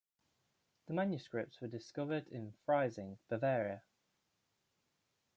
[0.87, 3.83] The manuscripts were discovered in Freising, Bavaria.